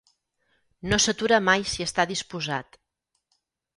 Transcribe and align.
No 0.93 0.99
s'atura 1.03 1.39
mai 1.49 1.67
si 1.75 1.87
està 1.87 2.07
disposat. 2.13 2.81